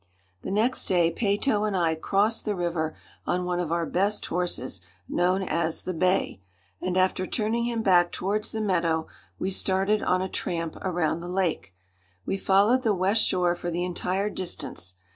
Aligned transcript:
The 0.41 0.49
next 0.49 0.87
day 0.87 1.11
Peyto 1.11 1.63
and 1.63 1.77
I 1.77 1.93
crossed 1.93 2.43
the 2.43 2.55
river 2.55 2.95
on 3.27 3.45
one 3.45 3.59
of 3.59 3.71
our 3.71 3.85
best 3.85 4.25
horses 4.25 4.81
known 5.07 5.43
as 5.43 5.83
the 5.83 5.93
"Bay," 5.93 6.41
and 6.81 6.97
after 6.97 7.27
turning 7.27 7.65
him 7.65 7.83
back 7.83 8.11
towards 8.11 8.51
the 8.51 8.61
meadow, 8.61 9.05
we 9.37 9.51
started 9.51 10.01
on 10.01 10.23
a 10.23 10.27
tramp 10.27 10.75
around 10.77 11.19
the 11.19 11.29
lake. 11.29 11.75
We 12.25 12.35
followed 12.35 12.81
the 12.81 12.95
west 12.95 13.23
shore 13.23 13.53
for 13.53 13.69
the 13.69 13.85
entire 13.85 14.31
distance. 14.31 14.95